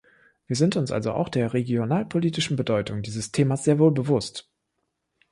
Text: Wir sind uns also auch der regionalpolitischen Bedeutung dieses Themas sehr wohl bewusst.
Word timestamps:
Wir 0.47 0.55
sind 0.55 0.77
uns 0.77 0.91
also 0.91 1.11
auch 1.11 1.29
der 1.29 1.53
regionalpolitischen 1.53 2.57
Bedeutung 2.57 3.03
dieses 3.03 3.31
Themas 3.31 3.65
sehr 3.65 3.77
wohl 3.77 3.91
bewusst. 3.91 4.49